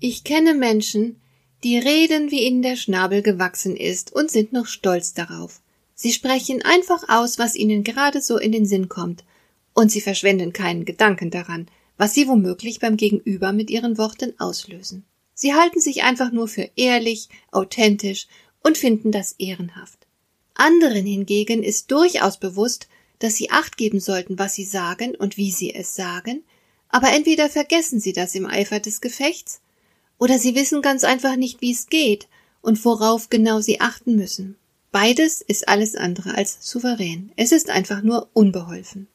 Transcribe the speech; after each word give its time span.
Ich 0.00 0.22
kenne 0.22 0.54
Menschen, 0.54 1.20
die 1.64 1.76
reden, 1.76 2.30
wie 2.30 2.46
ihnen 2.46 2.62
der 2.62 2.76
Schnabel 2.76 3.22
gewachsen 3.22 3.76
ist 3.76 4.14
und 4.14 4.30
sind 4.30 4.52
noch 4.52 4.66
stolz 4.66 5.12
darauf. 5.12 5.60
Sie 5.94 6.12
sprechen 6.12 6.62
einfach 6.62 7.08
aus, 7.08 7.38
was 7.38 7.56
ihnen 7.56 7.82
gerade 7.82 8.22
so 8.22 8.38
in 8.38 8.52
den 8.52 8.64
Sinn 8.64 8.88
kommt, 8.88 9.24
und 9.74 9.90
sie 9.90 10.00
verschwenden 10.00 10.52
keinen 10.52 10.84
Gedanken 10.84 11.30
daran, 11.30 11.68
was 11.96 12.14
sie 12.14 12.28
womöglich 12.28 12.78
beim 12.78 12.96
Gegenüber 12.96 13.52
mit 13.52 13.70
ihren 13.70 13.98
Worten 13.98 14.34
auslösen. 14.38 15.04
Sie 15.34 15.54
halten 15.54 15.80
sich 15.80 16.04
einfach 16.04 16.30
nur 16.30 16.46
für 16.46 16.70
ehrlich, 16.76 17.28
authentisch 17.50 18.28
und 18.62 18.78
finden 18.78 19.10
das 19.10 19.32
ehrenhaft. 19.38 20.06
Anderen 20.54 21.06
hingegen 21.06 21.62
ist 21.64 21.90
durchaus 21.90 22.38
bewusst, 22.38 22.88
dass 23.18 23.34
sie 23.34 23.50
acht 23.50 23.76
geben 23.76 23.98
sollten, 23.98 24.38
was 24.38 24.54
sie 24.54 24.64
sagen 24.64 25.16
und 25.16 25.36
wie 25.36 25.50
sie 25.50 25.74
es 25.74 25.96
sagen, 25.96 26.44
aber 26.88 27.12
entweder 27.12 27.48
vergessen 27.48 27.98
sie 27.98 28.12
das 28.12 28.34
im 28.34 28.46
Eifer 28.46 28.80
des 28.80 29.00
Gefechts, 29.00 29.60
oder 30.18 30.38
sie 30.38 30.54
wissen 30.54 30.82
ganz 30.82 31.04
einfach 31.04 31.36
nicht, 31.36 31.60
wie 31.60 31.72
es 31.72 31.86
geht 31.86 32.28
und 32.60 32.84
worauf 32.84 33.30
genau 33.30 33.60
sie 33.60 33.80
achten 33.80 34.16
müssen. 34.16 34.56
Beides 34.90 35.42
ist 35.42 35.68
alles 35.68 35.94
andere 35.94 36.34
als 36.34 36.58
souverän. 36.60 37.30
Es 37.36 37.52
ist 37.52 37.70
einfach 37.70 38.02
nur 38.02 38.28
unbeholfen. 38.32 39.06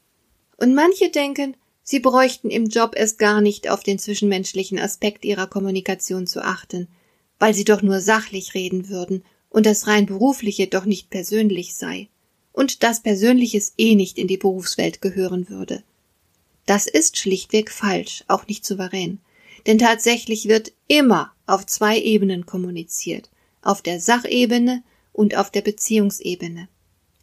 Und 0.58 0.75
manche 0.75 1.09
denken, 1.09 1.55
sie 1.83 2.00
bräuchten 2.00 2.50
im 2.50 2.67
Job 2.67 2.94
erst 2.95 3.17
gar 3.17 3.41
nicht 3.41 3.69
auf 3.69 3.83
den 3.83 4.00
zwischenmenschlichen 4.00 4.80
Aspekt 4.80 5.25
ihrer 5.25 5.47
Kommunikation 5.47 6.28
zu 6.28 6.44
achten, 6.44 6.88
weil 7.39 7.53
sie 7.53 7.66
doch 7.66 7.81
nur 7.81 8.00
sachlich 8.00 8.53
reden 8.53 8.88
würden 8.89 9.23
und 9.50 9.66
das 9.66 9.88
rein 9.88 10.06
berufliche 10.06 10.67
doch 10.67 10.85
nicht 10.85 11.09
persönlich 11.09 11.75
sei 11.75 12.08
und 12.53 12.83
das 12.83 13.02
Persönliches 13.02 13.73
eh 13.78 13.95
nicht 13.95 14.17
in 14.17 14.28
die 14.28 14.38
Berufswelt 14.38 15.02
gehören 15.02 15.50
würde. 15.50 15.83
Das 16.66 16.85
ist 16.85 17.17
schlichtweg 17.17 17.72
falsch, 17.72 18.23
auch 18.28 18.47
nicht 18.47 18.63
souverän. 18.63 19.19
Denn 19.66 19.78
tatsächlich 19.78 20.47
wird 20.47 20.73
immer 20.88 21.31
auf 21.45 21.66
zwei 21.66 22.00
Ebenen 22.00 22.45
kommuniziert, 22.45 23.30
auf 23.61 23.81
der 23.81 24.00
Sachebene 24.00 24.83
und 25.14 25.36
auf 25.36 25.52
der 25.52 25.61
Beziehungsebene. 25.61 26.67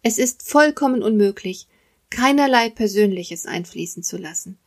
Es 0.03 0.19
ist 0.19 0.43
vollkommen 0.43 1.03
unmöglich, 1.03 1.67
keinerlei 2.09 2.71
Persönliches 2.71 3.47
einfließen 3.47 4.03
zu 4.03 4.17
lassen. 4.17 4.59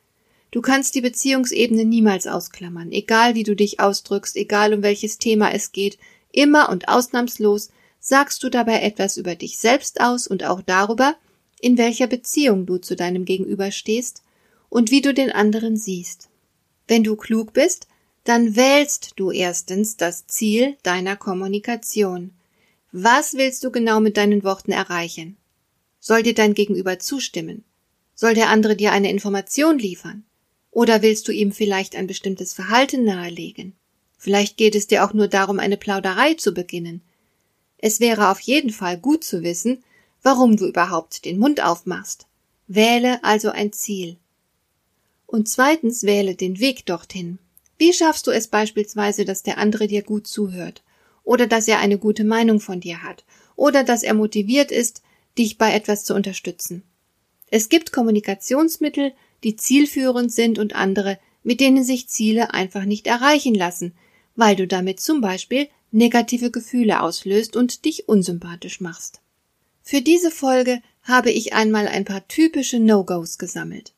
Du 0.52 0.62
kannst 0.62 0.94
die 0.94 1.02
Beziehungsebene 1.02 1.84
niemals 1.84 2.28
ausklammern, 2.28 2.92
egal 2.92 3.34
wie 3.34 3.44
du 3.44 3.56
dich 3.56 3.80
ausdrückst, 3.80 4.36
egal 4.36 4.74
um 4.74 4.84
welches 4.84 5.18
Thema 5.18 5.52
es 5.52 5.72
geht, 5.72 5.98
immer 6.32 6.70
und 6.70 6.88
ausnahmslos 6.88 7.72
sagst 8.00 8.44
du 8.44 8.50
dabei 8.50 8.82
etwas 8.82 9.18
über 9.18 9.34
dich 9.34 9.58
selbst 9.58 10.00
aus 10.00 10.28
und 10.28 10.44
auch 10.44 10.62
darüber, 10.62 11.16
in 11.60 11.78
welcher 11.78 12.06
Beziehung 12.06 12.66
du 12.66 12.78
zu 12.78 12.96
deinem 12.96 13.26
Gegenüber 13.26 13.72
stehst 13.72 14.22
und 14.70 14.92
wie 14.92 15.02
du 15.02 15.14
den 15.14 15.32
anderen 15.32 15.78
siehst. 15.78 16.30
Wenn 16.94 17.04
du 17.04 17.16
klug 17.16 17.54
bist, 17.54 17.88
dann 18.24 18.56
wählst 18.56 19.14
du 19.16 19.32
erstens 19.32 19.98
das 19.98 20.28
Ziel 20.28 20.78
deiner 20.84 21.16
Kommunikation. 21.16 22.36
Was 22.92 23.34
willst 23.34 23.64
du 23.64 23.72
genau 23.72 24.00
mit 24.00 24.16
deinen 24.16 24.44
Worten 24.44 24.72
erreichen? 24.72 25.36
Soll 26.00 26.22
dir 26.22 26.36
dein 26.36 26.54
Gegenüber 26.54 27.00
zustimmen? 27.00 27.64
Soll 28.14 28.36
der 28.36 28.50
andere 28.50 28.76
dir 28.76 28.92
eine 28.92 29.10
Information 29.10 29.80
liefern? 29.80 30.24
Oder 30.70 31.02
willst 31.02 31.28
du 31.28 31.32
ihm 31.32 31.52
vielleicht 31.52 31.96
ein 31.96 32.06
bestimmtes 32.06 32.54
Verhalten 32.54 33.06
nahelegen? 33.06 33.74
Vielleicht 34.20 34.58
geht 34.58 34.76
es 34.76 34.86
dir 34.86 35.04
auch 35.04 35.14
nur 35.14 35.28
darum, 35.28 35.58
eine 35.58 35.78
Plauderei 35.78 36.36
zu 36.36 36.54
beginnen. 36.54 37.02
Es 37.80 38.02
wäre 38.02 38.30
auf 38.30 38.40
jeden 38.40 38.70
Fall 38.70 39.00
gut 39.00 39.24
zu 39.24 39.42
wissen, 39.42 39.84
warum 40.22 40.58
du 40.58 40.68
überhaupt 40.68 41.26
den 41.26 41.40
Mund 41.40 41.60
aufmachst. 41.64 42.28
Wähle 42.68 43.24
also 43.24 43.50
ein 43.50 43.74
Ziel. 43.74 44.18
Und 45.34 45.50
zweitens 45.50 46.04
wähle 46.04 46.36
den 46.36 46.60
Weg 46.60 46.86
dorthin. 46.86 47.40
Wie 47.80 47.92
schaffst 47.92 48.28
du 48.28 48.32
es 48.32 48.48
beispielsweise, 48.48 49.26
dass 49.26 49.42
der 49.42 49.58
andere 49.58 49.88
dir 49.88 50.04
gut 50.04 50.28
zuhört? 50.28 50.84
Oder 51.24 51.48
dass 51.48 51.68
er 51.68 51.80
eine 51.80 51.98
gute 51.98 52.24
Meinung 52.24 52.60
von 52.60 52.80
dir 52.80 53.02
hat? 53.02 53.26
Oder 53.56 53.84
dass 53.84 54.04
er 54.04 54.14
motiviert 54.14 54.72
ist, 54.72 55.02
dich 55.36 55.58
bei 55.58 55.74
etwas 55.74 56.04
zu 56.04 56.14
unterstützen? 56.14 56.84
Es 57.50 57.70
gibt 57.70 57.92
Kommunikationsmittel, 57.92 59.12
die 59.44 59.56
zielführend 59.56 60.32
sind 60.32 60.60
und 60.60 60.76
andere, 60.76 61.18
mit 61.42 61.62
denen 61.62 61.84
sich 61.84 62.10
Ziele 62.10 62.54
einfach 62.54 62.86
nicht 62.86 63.08
erreichen 63.08 63.56
lassen, 63.56 63.96
weil 64.36 64.56
du 64.56 64.68
damit 64.68 65.00
zum 65.00 65.20
Beispiel 65.20 65.68
negative 65.90 66.52
Gefühle 66.52 67.02
auslöst 67.02 67.56
und 67.56 67.86
dich 67.86 68.08
unsympathisch 68.08 68.82
machst. 68.82 69.20
Für 69.82 70.02
diese 70.02 70.30
Folge 70.30 70.84
habe 71.02 71.32
ich 71.32 71.54
einmal 71.54 71.88
ein 71.88 72.06
paar 72.06 72.28
typische 72.28 72.80
No-Gos 72.80 73.40
gesammelt. 73.40 73.94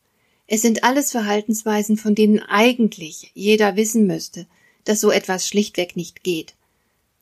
Es 0.47 0.61
sind 0.61 0.83
alles 0.83 1.11
Verhaltensweisen, 1.11 1.97
von 1.97 2.15
denen 2.15 2.39
eigentlich 2.39 3.31
jeder 3.33 3.75
wissen 3.75 4.05
müsste, 4.05 4.45
dass 4.83 5.01
so 5.01 5.09
etwas 5.11 5.47
schlichtweg 5.47 5.95
nicht 5.95 6.23
geht. 6.23 6.53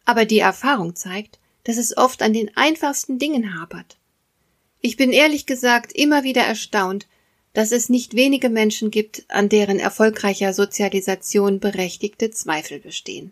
Aber 0.05 0.25
die 0.25 0.39
Erfahrung 0.39 0.95
zeigt, 0.95 1.39
dass 1.63 1.77
es 1.77 1.95
oft 1.95 2.21
an 2.21 2.33
den 2.33 2.55
einfachsten 2.57 3.19
Dingen 3.19 3.59
hapert. 3.59 3.97
Ich 4.81 4.97
bin 4.97 5.13
ehrlich 5.13 5.45
gesagt 5.45 5.93
immer 5.93 6.23
wieder 6.23 6.41
erstaunt, 6.41 7.07
dass 7.53 7.71
es 7.71 7.87
nicht 7.87 8.15
wenige 8.15 8.49
Menschen 8.49 8.91
gibt, 8.91 9.23
an 9.29 9.47
deren 9.47 9.79
erfolgreicher 9.79 10.53
Sozialisation 10.53 11.59
berechtigte 11.59 12.31
Zweifel 12.31 12.79
bestehen. 12.79 13.31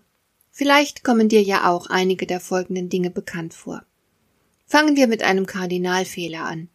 Vielleicht 0.52 1.04
kommen 1.04 1.28
dir 1.28 1.42
ja 1.42 1.70
auch 1.70 1.88
einige 1.88 2.26
der 2.26 2.40
folgenden 2.40 2.88
Dinge 2.88 3.10
bekannt 3.10 3.54
vor. 3.54 3.84
Fangen 4.68 4.96
wir 4.96 5.08
mit 5.08 5.24
einem 5.24 5.46
Kardinalfehler 5.46 6.44
an. 6.46 6.70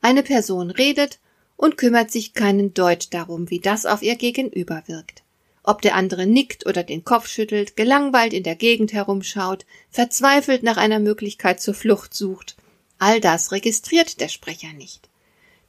Eine 0.00 0.22
Person 0.22 0.70
redet 0.70 1.18
und 1.58 1.76
kümmert 1.76 2.10
sich 2.10 2.32
keinen 2.32 2.72
Deut 2.72 3.12
darum, 3.12 3.50
wie 3.50 3.58
das 3.58 3.84
auf 3.84 4.00
ihr 4.00 4.16
Gegenüber 4.16 4.84
wirkt. 4.86 5.24
Ob 5.64 5.82
der 5.82 5.96
andere 5.96 6.24
nickt 6.24 6.64
oder 6.64 6.82
den 6.82 7.04
Kopf 7.04 7.28
schüttelt, 7.28 7.76
gelangweilt 7.76 8.32
in 8.32 8.44
der 8.44 8.54
Gegend 8.54 8.94
herumschaut, 8.94 9.66
verzweifelt 9.90 10.62
nach 10.62 10.78
einer 10.78 11.00
Möglichkeit 11.00 11.60
zur 11.60 11.74
Flucht 11.74 12.14
sucht, 12.14 12.56
all 12.98 13.20
das 13.20 13.52
registriert 13.52 14.20
der 14.20 14.28
Sprecher 14.28 14.72
nicht. 14.72 15.10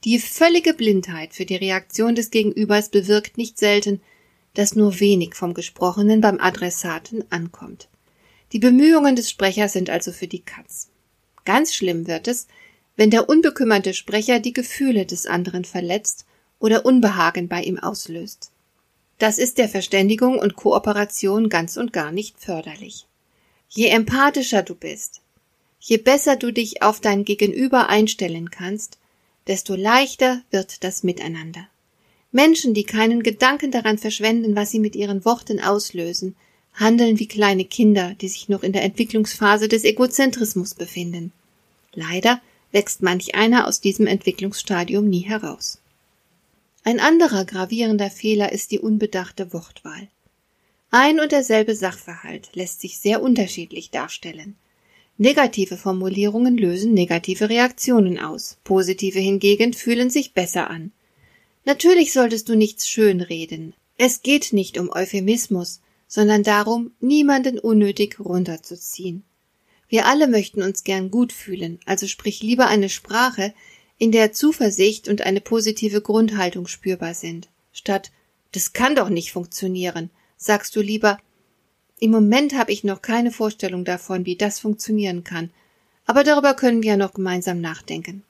Die 0.04 0.18
völlige 0.18 0.74
Blindheit 0.74 1.34
für 1.34 1.44
die 1.44 1.56
Reaktion 1.56 2.14
des 2.14 2.30
Gegenübers 2.30 2.88
bewirkt 2.88 3.36
nicht 3.36 3.58
selten, 3.58 4.00
dass 4.54 4.76
nur 4.76 5.00
wenig 5.00 5.34
vom 5.34 5.54
Gesprochenen 5.54 6.20
beim 6.20 6.40
Adressaten 6.40 7.24
ankommt. 7.30 7.88
Die 8.52 8.60
Bemühungen 8.60 9.16
des 9.16 9.28
Sprechers 9.28 9.72
sind 9.72 9.90
also 9.90 10.12
für 10.12 10.28
die 10.28 10.42
Katz. 10.42 10.88
Ganz 11.44 11.74
schlimm 11.74 12.06
wird 12.06 12.28
es, 12.28 12.46
wenn 12.96 13.10
der 13.10 13.28
unbekümmerte 13.28 13.94
Sprecher 13.94 14.40
die 14.40 14.52
Gefühle 14.52 15.06
des 15.06 15.26
anderen 15.26 15.64
verletzt 15.64 16.26
oder 16.58 16.84
Unbehagen 16.84 17.48
bei 17.48 17.62
ihm 17.62 17.78
auslöst. 17.78 18.50
Das 19.18 19.38
ist 19.38 19.58
der 19.58 19.68
Verständigung 19.68 20.38
und 20.38 20.56
Kooperation 20.56 21.48
ganz 21.48 21.76
und 21.76 21.92
gar 21.92 22.12
nicht 22.12 22.38
förderlich. 22.38 23.06
Je 23.68 23.88
empathischer 23.88 24.62
du 24.62 24.74
bist, 24.74 25.20
je 25.78 25.98
besser 25.98 26.36
du 26.36 26.52
dich 26.52 26.82
auf 26.82 27.00
dein 27.00 27.24
Gegenüber 27.24 27.88
einstellen 27.88 28.50
kannst, 28.50 28.98
desto 29.46 29.74
leichter 29.74 30.42
wird 30.50 30.84
das 30.84 31.02
Miteinander. 31.02 31.68
Menschen, 32.32 32.74
die 32.74 32.84
keinen 32.84 33.22
Gedanken 33.22 33.70
daran 33.70 33.98
verschwenden, 33.98 34.54
was 34.54 34.70
sie 34.70 34.78
mit 34.78 34.94
ihren 34.94 35.24
Worten 35.24 35.60
auslösen, 35.60 36.36
handeln 36.74 37.18
wie 37.18 37.26
kleine 37.26 37.64
Kinder, 37.64 38.14
die 38.20 38.28
sich 38.28 38.48
noch 38.48 38.62
in 38.62 38.72
der 38.72 38.84
Entwicklungsphase 38.84 39.68
des 39.68 39.84
Egozentrismus 39.84 40.74
befinden. 40.74 41.32
Leider 41.94 42.40
wächst 42.72 43.02
manch 43.02 43.34
einer 43.34 43.66
aus 43.66 43.80
diesem 43.80 44.06
Entwicklungsstadium 44.06 45.08
nie 45.08 45.20
heraus. 45.20 45.80
Ein 46.82 47.00
anderer 47.00 47.44
gravierender 47.44 48.10
Fehler 48.10 48.52
ist 48.52 48.70
die 48.70 48.78
unbedachte 48.78 49.52
Wortwahl. 49.52 50.08
Ein 50.90 51.20
und 51.20 51.32
derselbe 51.32 51.76
Sachverhalt 51.76 52.50
lässt 52.54 52.80
sich 52.80 52.98
sehr 52.98 53.22
unterschiedlich 53.22 53.90
darstellen. 53.90 54.56
Negative 55.18 55.76
Formulierungen 55.76 56.56
lösen 56.56 56.94
negative 56.94 57.50
Reaktionen 57.50 58.18
aus, 58.18 58.56
positive 58.64 59.18
hingegen 59.18 59.74
fühlen 59.74 60.08
sich 60.08 60.32
besser 60.32 60.70
an. 60.70 60.92
Natürlich 61.66 62.12
solltest 62.12 62.48
du 62.48 62.56
nichts 62.56 62.88
schönreden. 62.88 63.74
Es 63.98 64.22
geht 64.22 64.54
nicht 64.54 64.78
um 64.78 64.90
Euphemismus, 64.90 65.80
sondern 66.08 66.42
darum, 66.42 66.92
niemanden 67.00 67.58
unnötig 67.58 68.18
runterzuziehen. 68.18 69.22
Wir 69.90 70.06
alle 70.06 70.26
möchten 70.26 70.62
uns 70.62 70.84
gern 70.84 71.10
gut 71.10 71.34
fühlen, 71.34 71.78
also 71.84 72.06
sprich 72.06 72.42
lieber 72.42 72.68
eine 72.68 72.88
Sprache, 72.88 73.52
in 73.98 74.12
der 74.12 74.32
Zuversicht 74.32 75.08
und 75.08 75.20
eine 75.20 75.42
positive 75.42 76.00
Grundhaltung 76.00 76.66
spürbar 76.66 77.12
sind, 77.12 77.50
statt 77.70 78.10
das 78.52 78.72
kann 78.72 78.96
doch 78.96 79.10
nicht 79.10 79.30
funktionieren, 79.30 80.08
Sagst 80.42 80.74
du 80.74 80.80
lieber, 80.80 81.18
im 81.98 82.12
Moment 82.12 82.54
habe 82.54 82.72
ich 82.72 82.82
noch 82.82 83.02
keine 83.02 83.30
Vorstellung 83.30 83.84
davon, 83.84 84.24
wie 84.24 84.36
das 84.36 84.58
funktionieren 84.58 85.22
kann, 85.22 85.50
aber 86.06 86.24
darüber 86.24 86.54
können 86.54 86.82
wir 86.82 86.92
ja 86.92 86.96
noch 86.96 87.12
gemeinsam 87.12 87.60
nachdenken. 87.60 88.22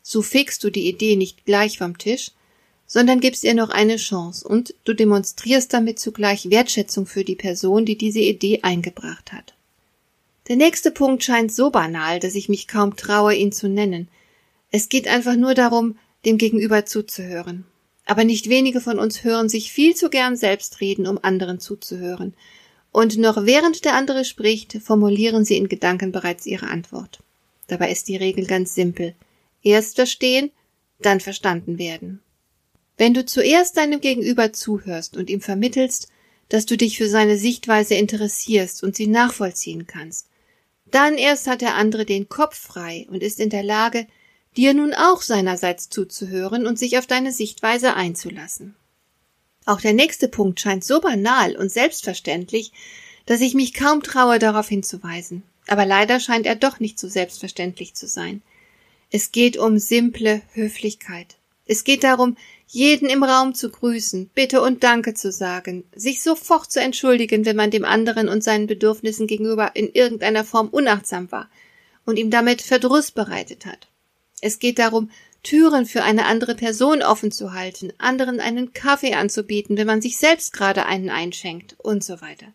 So 0.00 0.22
fegst 0.22 0.64
du 0.64 0.70
die 0.70 0.88
Idee 0.88 1.14
nicht 1.14 1.44
gleich 1.44 1.76
vom 1.76 1.98
Tisch, 1.98 2.30
sondern 2.86 3.20
gibst 3.20 3.44
ihr 3.44 3.52
noch 3.52 3.68
eine 3.68 3.96
Chance 3.96 4.48
und 4.48 4.74
du 4.84 4.94
demonstrierst 4.94 5.74
damit 5.74 5.98
zugleich 5.98 6.48
Wertschätzung 6.48 7.04
für 7.04 7.22
die 7.22 7.36
Person, 7.36 7.84
die 7.84 7.98
diese 7.98 8.20
Idee 8.20 8.60
eingebracht 8.62 9.34
hat. 9.34 9.55
Der 10.48 10.56
nächste 10.56 10.92
Punkt 10.92 11.24
scheint 11.24 11.52
so 11.52 11.70
banal, 11.70 12.20
dass 12.20 12.36
ich 12.36 12.48
mich 12.48 12.68
kaum 12.68 12.96
traue, 12.96 13.34
ihn 13.34 13.50
zu 13.50 13.68
nennen. 13.68 14.08
Es 14.70 14.88
geht 14.88 15.08
einfach 15.08 15.34
nur 15.34 15.54
darum, 15.54 15.98
dem 16.24 16.38
Gegenüber 16.38 16.86
zuzuhören. 16.86 17.64
Aber 18.04 18.22
nicht 18.22 18.48
wenige 18.48 18.80
von 18.80 19.00
uns 19.00 19.24
hören 19.24 19.48
sich 19.48 19.72
viel 19.72 19.96
zu 19.96 20.08
gern 20.08 20.36
selbst 20.36 20.80
reden, 20.80 21.08
um 21.08 21.18
anderen 21.20 21.58
zuzuhören. 21.58 22.34
Und 22.92 23.18
noch 23.18 23.44
während 23.44 23.84
der 23.84 23.94
andere 23.94 24.24
spricht, 24.24 24.74
formulieren 24.82 25.44
sie 25.44 25.56
in 25.56 25.68
Gedanken 25.68 26.12
bereits 26.12 26.46
ihre 26.46 26.68
Antwort. 26.68 27.18
Dabei 27.66 27.90
ist 27.90 28.06
die 28.06 28.16
Regel 28.16 28.46
ganz 28.46 28.74
simpel. 28.74 29.14
Erst 29.62 29.96
verstehen, 29.96 30.52
dann 31.00 31.18
verstanden 31.18 31.78
werden. 31.78 32.20
Wenn 32.96 33.12
du 33.12 33.24
zuerst 33.24 33.76
deinem 33.76 34.00
Gegenüber 34.00 34.52
zuhörst 34.52 35.16
und 35.16 35.28
ihm 35.28 35.40
vermittelst, 35.40 36.08
dass 36.48 36.64
du 36.64 36.76
dich 36.76 36.96
für 36.96 37.08
seine 37.08 37.36
Sichtweise 37.36 37.96
interessierst 37.96 38.84
und 38.84 38.94
sie 38.94 39.08
nachvollziehen 39.08 39.88
kannst, 39.88 40.28
dann 40.90 41.18
erst 41.18 41.46
hat 41.46 41.60
der 41.60 41.74
andere 41.74 42.04
den 42.04 42.28
Kopf 42.28 42.58
frei 42.58 43.06
und 43.10 43.22
ist 43.22 43.40
in 43.40 43.50
der 43.50 43.62
Lage, 43.62 44.06
dir 44.56 44.72
nun 44.74 44.94
auch 44.94 45.22
seinerseits 45.22 45.88
zuzuhören 45.88 46.66
und 46.66 46.78
sich 46.78 46.98
auf 46.98 47.06
deine 47.06 47.32
Sichtweise 47.32 47.94
einzulassen. 47.94 48.76
Auch 49.66 49.80
der 49.80 49.92
nächste 49.92 50.28
Punkt 50.28 50.60
scheint 50.60 50.84
so 50.84 51.00
banal 51.00 51.56
und 51.56 51.70
selbstverständlich, 51.70 52.72
dass 53.26 53.40
ich 53.40 53.54
mich 53.54 53.74
kaum 53.74 54.02
traue, 54.02 54.38
darauf 54.38 54.68
hinzuweisen. 54.68 55.42
Aber 55.66 55.84
leider 55.84 56.20
scheint 56.20 56.46
er 56.46 56.54
doch 56.54 56.78
nicht 56.78 56.98
so 56.98 57.08
selbstverständlich 57.08 57.94
zu 57.94 58.06
sein. 58.06 58.42
Es 59.10 59.32
geht 59.32 59.56
um 59.56 59.78
simple 59.78 60.42
Höflichkeit. 60.52 61.36
Es 61.66 61.82
geht 61.82 62.04
darum, 62.04 62.36
jeden 62.66 63.08
im 63.08 63.22
Raum 63.22 63.54
zu 63.54 63.70
grüßen, 63.70 64.30
Bitte 64.34 64.60
und 64.60 64.82
Danke 64.82 65.14
zu 65.14 65.30
sagen, 65.30 65.84
sich 65.94 66.22
sofort 66.22 66.70
zu 66.70 66.80
entschuldigen, 66.80 67.44
wenn 67.44 67.56
man 67.56 67.70
dem 67.70 67.84
anderen 67.84 68.28
und 68.28 68.42
seinen 68.42 68.66
Bedürfnissen 68.66 69.26
gegenüber 69.26 69.70
in 69.74 69.92
irgendeiner 69.92 70.44
Form 70.44 70.68
unachtsam 70.68 71.30
war 71.30 71.48
und 72.04 72.18
ihm 72.18 72.30
damit 72.30 72.62
Verdruss 72.62 73.10
bereitet 73.10 73.66
hat. 73.66 73.88
Es 74.40 74.58
geht 74.58 74.78
darum, 74.78 75.10
Türen 75.42 75.86
für 75.86 76.02
eine 76.02 76.26
andere 76.26 76.56
Person 76.56 77.02
offen 77.02 77.30
zu 77.30 77.52
halten, 77.52 77.92
anderen 77.98 78.40
einen 78.40 78.72
Kaffee 78.72 79.14
anzubieten, 79.14 79.76
wenn 79.76 79.86
man 79.86 80.02
sich 80.02 80.18
selbst 80.18 80.52
gerade 80.52 80.86
einen 80.86 81.08
einschenkt 81.08 81.76
und 81.78 82.02
so 82.02 82.20
weiter. 82.20 82.46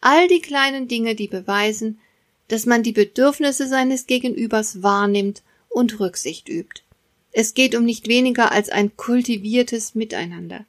All 0.00 0.26
die 0.26 0.40
kleinen 0.40 0.88
Dinge, 0.88 1.14
die 1.14 1.28
beweisen, 1.28 2.00
dass 2.48 2.66
man 2.66 2.82
die 2.82 2.92
Bedürfnisse 2.92 3.68
seines 3.68 4.06
Gegenübers 4.06 4.82
wahrnimmt 4.82 5.42
und 5.68 6.00
Rücksicht 6.00 6.48
übt. 6.48 6.82
Es 7.32 7.54
geht 7.54 7.74
um 7.74 7.84
nicht 7.84 8.08
weniger 8.08 8.52
als 8.52 8.68
ein 8.68 8.96
kultiviertes 8.96 9.94
Miteinander. 9.94 10.64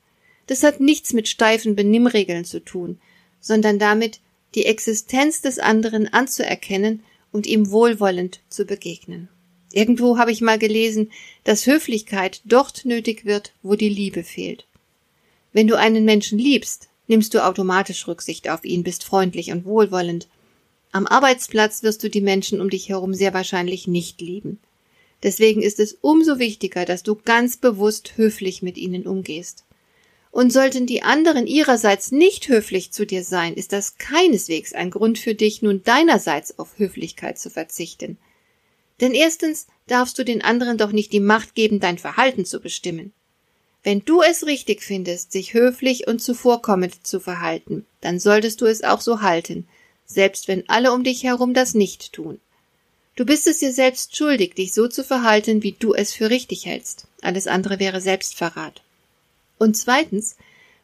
Das 0.48 0.64
hat 0.64 0.80
nichts 0.80 1.14
mit 1.14 1.28
steifen 1.28 1.76
Benimmregeln 1.76 2.46
zu 2.46 2.60
tun, 2.60 3.00
sondern 3.40 3.80
damit, 3.80 4.20
die 4.56 4.66
Existenz 4.66 5.42
des 5.42 5.60
anderen 5.60 6.12
anzuerkennen 6.12 7.04
und 7.32 7.46
ihm 7.46 7.70
wohlwollend 7.70 8.40
zu 8.50 8.66
begegnen. 8.66 9.30
Irgendwo 9.72 10.18
habe 10.18 10.32
ich 10.32 10.42
mal 10.42 10.58
gelesen, 10.58 11.12
dass 11.44 11.68
Höflichkeit 11.68 12.42
dort 12.46 12.86
nötig 12.86 13.26
wird, 13.26 13.54
wo 13.62 13.76
die 13.76 13.90
Liebe 13.90 14.24
fehlt. 14.24 14.66
Wenn 15.54 15.68
du 15.68 15.78
einen 15.78 16.06
Menschen 16.06 16.40
liebst, 16.40 16.90
nimmst 17.08 17.34
du 17.34 17.46
automatisch 17.46 18.08
Rücksicht 18.08 18.50
auf 18.50 18.66
ihn, 18.66 18.84
bist 18.84 19.04
freundlich 19.04 19.52
und 19.52 19.66
wohlwollend. 19.66 20.28
Am 20.92 21.06
Arbeitsplatz 21.06 21.84
wirst 21.84 22.04
du 22.04 22.10
die 22.10 22.22
Menschen 22.22 22.62
um 22.62 22.70
dich 22.70 22.90
herum 22.90 23.14
sehr 23.14 23.34
wahrscheinlich 23.34 23.88
nicht 23.88 24.22
lieben. 24.22 24.60
Deswegen 25.24 25.62
ist 25.62 25.80
es 25.80 25.98
umso 26.02 26.40
wichtiger, 26.40 26.86
dass 26.86 27.04
du 27.04 27.16
ganz 27.16 27.58
bewusst 27.58 28.18
höflich 28.18 28.62
mit 28.62 28.78
ihnen 28.78 29.06
umgehst. 29.06 29.66
Und 30.32 30.54
sollten 30.54 30.86
die 30.86 31.02
anderen 31.02 31.48
ihrerseits 31.48 32.12
nicht 32.12 32.48
höflich 32.48 32.92
zu 32.92 33.06
dir 33.06 33.24
sein, 33.24 33.56
ist 33.56 33.74
das 33.74 33.98
keineswegs 33.98 34.74
ein 34.74 34.92
Grund 34.92 35.18
für 35.18 35.34
dich, 35.34 35.62
nun 35.62 35.84
deinerseits 35.84 36.60
auf 36.60 36.78
Höflichkeit 36.78 37.40
zu 37.40 37.50
verzichten. 37.50 38.18
Denn 39.02 39.14
erstens 39.14 39.68
darfst 39.88 40.20
du 40.20 40.24
den 40.24 40.44
anderen 40.44 40.78
doch 40.78 40.92
nicht 40.92 41.12
die 41.14 41.20
Macht 41.20 41.56
geben, 41.56 41.80
dein 41.80 41.98
Verhalten 41.98 42.46
zu 42.46 42.60
bestimmen. 42.60 43.12
Wenn 43.82 44.04
du 44.04 44.22
es 44.22 44.46
richtig 44.46 44.84
findest, 44.84 45.32
sich 45.32 45.54
höflich 45.54 46.08
und 46.08 46.22
zuvorkommend 46.22 47.08
zu 47.08 47.20
verhalten, 47.20 47.86
dann 48.02 48.20
solltest 48.20 48.62
du 48.62 48.66
es 48.66 48.84
auch 48.84 49.02
so 49.02 49.22
halten, 49.22 49.68
selbst 50.06 50.48
wenn 50.48 50.68
alle 50.68 50.92
um 50.92 51.04
dich 51.04 51.24
herum 51.24 51.54
das 51.54 51.74
nicht 51.74 52.12
tun. 52.14 52.40
Du 53.20 53.26
bist 53.26 53.48
es 53.48 53.58
dir 53.58 53.74
selbst 53.74 54.16
schuldig, 54.16 54.56
dich 54.56 54.74
so 54.74 54.88
zu 54.88 55.04
verhalten, 55.04 55.62
wie 55.62 55.74
du 55.74 55.94
es 55.94 56.14
für 56.14 56.30
richtig 56.30 56.66
hältst. 56.66 57.06
Alles 57.22 57.48
andere 57.48 57.78
wäre 57.78 58.00
Selbstverrat. 58.00 58.82
Und 59.58 59.76
zweitens 59.76 60.38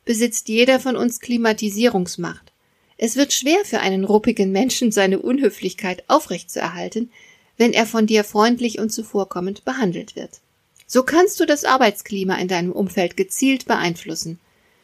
besitzt 0.03 0.49
jeder 0.49 0.81
von 0.81 0.97
uns 0.97 1.21
Klimatisierungsmacht. 1.21 2.51
Es 2.97 3.15
wird 3.15 3.31
schwer 3.31 3.63
für 3.63 3.79
einen 3.79 4.03
ruppigen 4.03 4.51
Menschen 4.51 4.91
seine 4.91 5.19
Unhöflichkeit 5.19 6.03
aufrechtzuerhalten, 6.09 7.09
wenn 7.55 7.71
er 7.71 7.85
von 7.85 8.05
dir 8.05 8.25
freundlich 8.25 8.79
und 8.79 8.89
zuvorkommend 8.89 9.63
behandelt 9.63 10.17
wird. 10.17 10.41
So 10.87 11.03
kannst 11.03 11.39
du 11.39 11.45
das 11.45 11.63
Arbeitsklima 11.63 12.35
in 12.35 12.49
deinem 12.49 12.73
Umfeld 12.73 13.15
gezielt 13.15 13.65
beeinflussen. 13.65 14.41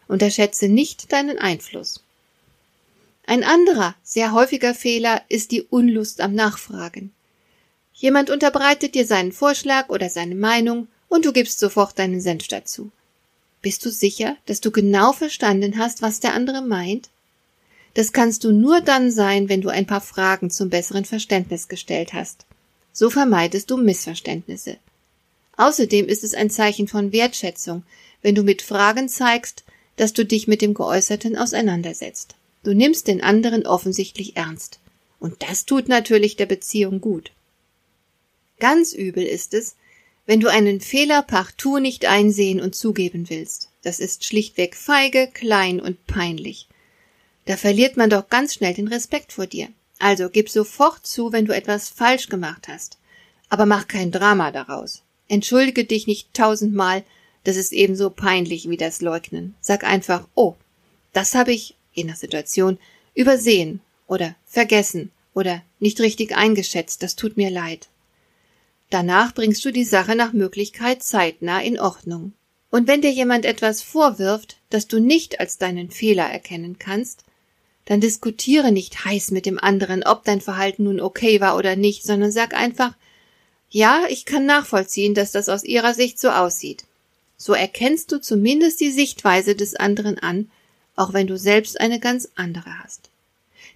Unterschätze 0.07 0.69
nicht 0.69 1.11
deinen 1.11 1.37
Einfluss. 1.37 2.01
Ein 3.25 3.43
anderer, 3.43 3.95
sehr 4.03 4.31
häufiger 4.31 4.73
Fehler 4.73 5.21
ist 5.27 5.51
die 5.51 5.63
Unlust 5.63 6.21
am 6.21 6.33
Nachfragen. 6.33 7.11
Jemand 8.01 8.31
unterbreitet 8.31 8.95
dir 8.95 9.05
seinen 9.05 9.31
Vorschlag 9.31 9.89
oder 9.89 10.09
seine 10.09 10.33
Meinung 10.33 10.87
und 11.07 11.23
du 11.23 11.31
gibst 11.31 11.59
sofort 11.59 11.99
deinen 11.99 12.19
Senf 12.19 12.47
dazu. 12.47 12.89
Bist 13.61 13.85
du 13.85 13.91
sicher, 13.91 14.37
dass 14.47 14.59
du 14.59 14.71
genau 14.71 15.13
verstanden 15.13 15.77
hast, 15.77 16.01
was 16.01 16.19
der 16.19 16.33
andere 16.33 16.63
meint? 16.63 17.11
Das 17.93 18.11
kannst 18.11 18.43
du 18.43 18.51
nur 18.51 18.81
dann 18.81 19.11
sein, 19.11 19.49
wenn 19.49 19.61
du 19.61 19.69
ein 19.69 19.85
paar 19.85 20.01
Fragen 20.01 20.49
zum 20.49 20.71
besseren 20.71 21.05
Verständnis 21.05 21.67
gestellt 21.67 22.13
hast. 22.13 22.47
So 22.91 23.11
vermeidest 23.11 23.69
du 23.69 23.77
Missverständnisse. 23.77 24.77
Außerdem 25.57 26.07
ist 26.07 26.23
es 26.23 26.33
ein 26.33 26.49
Zeichen 26.49 26.87
von 26.87 27.11
Wertschätzung, 27.11 27.83
wenn 28.23 28.33
du 28.33 28.41
mit 28.41 28.63
Fragen 28.63 29.09
zeigst, 29.09 29.63
dass 29.97 30.11
du 30.11 30.25
dich 30.25 30.47
mit 30.47 30.63
dem 30.63 30.73
Geäußerten 30.73 31.37
auseinandersetzt. 31.37 32.33
Du 32.63 32.73
nimmst 32.73 33.07
den 33.07 33.21
anderen 33.21 33.67
offensichtlich 33.67 34.37
ernst. 34.37 34.79
Und 35.19 35.43
das 35.43 35.65
tut 35.65 35.87
natürlich 35.87 36.35
der 36.35 36.47
Beziehung 36.47 36.99
gut. 36.99 37.31
Ganz 38.61 38.93
übel 38.93 39.25
ist 39.25 39.55
es, 39.55 39.75
wenn 40.27 40.39
du 40.39 40.47
einen 40.47 40.81
Fehler 40.81 41.23
partout 41.23 41.79
nicht 41.79 42.05
einsehen 42.05 42.61
und 42.61 42.75
zugeben 42.75 43.27
willst. 43.29 43.69
Das 43.81 43.99
ist 43.99 44.23
schlichtweg 44.23 44.75
feige, 44.75 45.27
klein 45.33 45.81
und 45.81 46.05
peinlich. 46.05 46.67
Da 47.45 47.57
verliert 47.57 47.97
man 47.97 48.11
doch 48.11 48.29
ganz 48.29 48.53
schnell 48.53 48.75
den 48.75 48.87
Respekt 48.87 49.33
vor 49.33 49.47
dir. 49.47 49.69
Also 49.97 50.29
gib 50.29 50.47
sofort 50.47 51.07
zu, 51.07 51.31
wenn 51.33 51.45
du 51.45 51.55
etwas 51.55 51.89
falsch 51.89 52.29
gemacht 52.29 52.67
hast. 52.67 52.99
Aber 53.49 53.65
mach 53.65 53.87
kein 53.87 54.11
Drama 54.11 54.51
daraus. 54.51 55.01
Entschuldige 55.27 55.83
dich 55.83 56.05
nicht 56.05 56.31
tausendmal, 56.35 57.03
das 57.43 57.57
ist 57.57 57.73
ebenso 57.73 58.11
peinlich 58.11 58.69
wie 58.69 58.77
das 58.77 59.01
Leugnen. 59.01 59.55
Sag 59.59 59.83
einfach, 59.83 60.27
oh, 60.35 60.53
das 61.13 61.33
habe 61.33 61.51
ich, 61.51 61.73
je 61.93 62.03
nach 62.03 62.15
Situation, 62.15 62.77
übersehen 63.15 63.81
oder 64.05 64.35
vergessen 64.45 65.09
oder 65.33 65.63
nicht 65.79 65.99
richtig 65.99 66.37
eingeschätzt, 66.37 67.01
das 67.01 67.15
tut 67.15 67.37
mir 67.37 67.49
leid. 67.49 67.89
Danach 68.91 69.33
bringst 69.33 69.63
du 69.63 69.71
die 69.71 69.85
Sache 69.85 70.17
nach 70.17 70.33
Möglichkeit 70.33 71.01
zeitnah 71.01 71.61
in 71.61 71.79
Ordnung. 71.79 72.33
Und 72.69 72.89
wenn 72.89 73.01
dir 73.01 73.11
jemand 73.11 73.45
etwas 73.45 73.81
vorwirft, 73.81 74.57
das 74.69 74.85
du 74.87 74.99
nicht 74.99 75.39
als 75.39 75.57
deinen 75.57 75.89
Fehler 75.89 76.25
erkennen 76.25 76.77
kannst, 76.77 77.23
dann 77.85 78.01
diskutiere 78.01 78.73
nicht 78.73 79.05
heiß 79.05 79.31
mit 79.31 79.45
dem 79.45 79.57
anderen, 79.57 80.03
ob 80.03 80.25
dein 80.25 80.41
Verhalten 80.41 80.83
nun 80.83 80.99
okay 80.99 81.39
war 81.39 81.55
oder 81.55 81.77
nicht, 81.77 82.03
sondern 82.03 82.33
sag 82.33 82.53
einfach, 82.53 82.93
ja, 83.69 84.03
ich 84.09 84.25
kann 84.25 84.45
nachvollziehen, 84.45 85.13
dass 85.13 85.31
das 85.31 85.47
aus 85.47 85.63
ihrer 85.63 85.93
Sicht 85.93 86.19
so 86.19 86.29
aussieht. 86.29 86.83
So 87.37 87.53
erkennst 87.53 88.11
du 88.11 88.19
zumindest 88.19 88.81
die 88.81 88.91
Sichtweise 88.91 89.55
des 89.55 89.73
anderen 89.73 90.19
an, 90.19 90.51
auch 90.97 91.13
wenn 91.13 91.27
du 91.27 91.37
selbst 91.37 91.79
eine 91.79 92.01
ganz 92.01 92.27
andere 92.35 92.79
hast. 92.83 93.09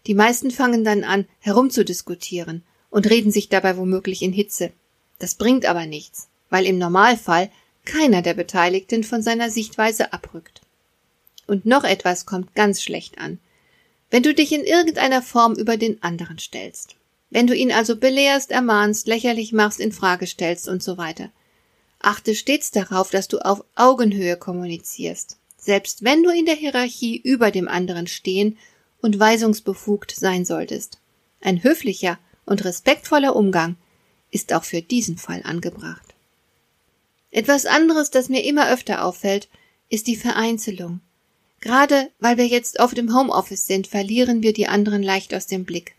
Die 0.07 0.13
meisten 0.13 0.51
fangen 0.51 0.84
dann 0.84 1.05
an, 1.05 1.25
herumzudiskutieren 1.39 2.63
und 2.89 3.10
reden 3.10 3.31
sich 3.31 3.48
dabei 3.48 3.77
womöglich 3.77 4.22
in 4.22 4.34
Hitze. 4.34 4.74
Das 5.19 5.36
bringt 5.36 5.65
aber 5.65 5.86
nichts, 5.86 6.27
weil 6.50 6.65
im 6.65 6.77
Normalfall 6.77 7.51
keiner 7.86 8.22
der 8.22 8.34
Beteiligten 8.34 9.03
von 9.03 9.22
seiner 9.22 9.50
Sichtweise 9.50 10.13
abrückt. 10.13 10.62
Und 11.48 11.65
noch 11.65 11.84
etwas 11.84 12.25
kommt 12.25 12.55
ganz 12.55 12.81
schlecht 12.81 13.17
an. 13.19 13.39
Wenn 14.10 14.24
du 14.24 14.34
dich 14.34 14.51
in 14.51 14.63
irgendeiner 14.63 15.22
Form 15.22 15.53
über 15.53 15.77
den 15.77 16.01
anderen 16.01 16.39
stellst. 16.39 16.95
Wenn 17.29 17.48
du 17.48 17.55
ihn 17.55 17.72
also 17.72 17.95
belehrst, 17.95 18.51
ermahnst, 18.51 19.07
lächerlich 19.07 19.51
machst, 19.51 19.79
in 19.79 19.91
Frage 19.91 20.27
stellst 20.27 20.67
und 20.67 20.81
so 20.81 20.98
weiter. 20.98 21.29
Achte 22.00 22.36
stets 22.36 22.72
darauf, 22.72 23.10
dass 23.10 23.27
du 23.27 23.39
auf 23.39 23.63
Augenhöhe 23.75 24.38
kommunizierst. 24.38 25.38
selbst 25.65 26.03
wenn 26.03 26.22
du 26.22 26.29
in 26.29 26.45
der 26.45 26.55
Hierarchie 26.55 27.17
über 27.17 27.50
dem 27.50 27.67
anderen 27.67 28.05
stehen 28.05 28.57
und 29.01 29.19
weisungsbefugt 29.19 30.12
sein 30.12 30.45
solltest. 30.45 31.00
Ein 31.41 31.63
höflicher 31.63 32.19
und 32.45 32.63
respektvoller 32.63 33.36
Umgang 33.36 33.75
ist 34.35 34.51
auch 34.51 34.65
für 34.65 34.81
diesen 34.81 35.17
Fall 35.17 35.41
angebracht. 35.45 36.13
Etwas 37.31 37.65
anderes, 37.65 38.11
das 38.11 38.27
mir 38.27 38.43
immer 38.43 38.69
öfter 38.69 39.05
auffällt, 39.05 39.47
ist 39.89 40.07
die 40.07 40.17
Vereinzelung. 40.17 40.99
Gerade 41.61 42.11
weil 42.19 42.35
wir 42.35 42.45
jetzt 42.45 42.81
oft 42.81 42.97
im 42.97 43.15
Homeoffice 43.15 43.65
sind, 43.65 43.87
verlieren 43.87 44.43
wir 44.43 44.51
die 44.51 44.67
anderen 44.67 45.01
leicht 45.01 45.33
aus 45.33 45.47
dem 45.47 45.63
Blick. 45.63 45.95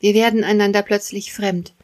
Wir 0.00 0.14
werden 0.14 0.42
einander 0.42 0.80
plötzlich 0.80 1.34
fremd. 1.34 1.74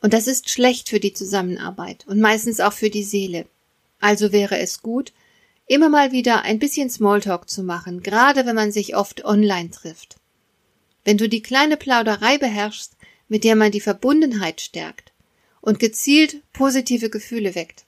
Und 0.00 0.12
das 0.12 0.28
ist 0.28 0.50
schlecht 0.50 0.88
für 0.88 1.00
die 1.00 1.14
Zusammenarbeit 1.14 2.06
und 2.06 2.20
meistens 2.20 2.60
auch 2.60 2.72
für 2.72 2.90
die 2.90 3.04
Seele. 3.04 3.46
Also 3.98 4.30
wäre 4.30 4.58
es 4.58 4.82
gut, 4.82 5.12
immer 5.66 5.88
mal 5.88 6.12
wieder 6.12 6.42
ein 6.42 6.60
bisschen 6.60 6.90
Smalltalk 6.90 7.50
zu 7.50 7.64
machen, 7.64 8.04
gerade 8.04 8.46
wenn 8.46 8.54
man 8.54 8.70
sich 8.70 8.94
oft 8.94 9.24
online 9.24 9.72
trifft. 9.72 10.16
Wenn 11.04 11.18
du 11.18 11.28
die 11.28 11.42
kleine 11.42 11.76
Plauderei 11.76 12.38
beherrschst, 12.38 12.92
mit 13.28 13.42
der 13.42 13.56
man 13.56 13.72
die 13.72 13.80
Verbundenheit 13.80 14.60
stärkt 14.60 15.13
und 15.64 15.78
gezielt 15.78 16.42
positive 16.52 17.08
Gefühle 17.08 17.54
weckt, 17.54 17.86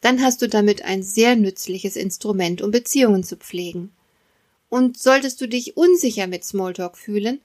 dann 0.00 0.22
hast 0.22 0.40
du 0.40 0.48
damit 0.48 0.82
ein 0.82 1.02
sehr 1.02 1.36
nützliches 1.36 1.94
Instrument, 1.94 2.62
um 2.62 2.70
Beziehungen 2.70 3.24
zu 3.24 3.36
pflegen. 3.36 3.92
Und 4.70 4.96
solltest 4.96 5.38
du 5.42 5.46
dich 5.46 5.76
unsicher 5.76 6.26
mit 6.26 6.44
Smalltalk 6.44 6.96
fühlen, 6.96 7.42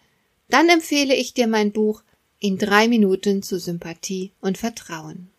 dann 0.48 0.70
empfehle 0.70 1.14
ich 1.14 1.34
dir 1.34 1.48
mein 1.48 1.74
Buch 1.74 2.04
in 2.40 2.58
drei 2.58 2.88
Minuten 2.88 3.44
zu 3.44 3.60
Sympathie 3.60 4.32
und 4.40 4.58
Vertrauen. 4.58 5.30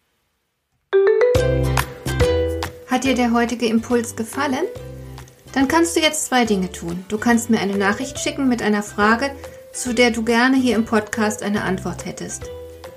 Hat 2.89 3.05
dir 3.05 3.15
der 3.15 3.33
heutige 3.33 3.67
Impuls 3.67 4.17
gefallen? 4.17 4.67
Dann 5.55 5.67
kannst 5.67 5.97
du 5.97 6.01
jetzt 6.01 6.27
zwei 6.27 6.45
Dinge 6.45 6.71
tun. 6.71 7.07
Du 7.09 7.17
kannst 7.17 7.49
mir 7.49 7.61
eine 7.61 7.79
Nachricht 7.79 8.19
schicken 8.19 8.49
mit 8.49 8.61
einer 8.61 8.83
Frage, 8.83 9.31
zu 9.73 9.95
der 9.95 10.11
du 10.11 10.23
gerne 10.23 10.59
hier 10.59 10.77
im 10.77 10.85
Podcast 10.85 11.43
eine 11.43 11.63
Antwort 11.63 12.05
hättest. 12.05 12.51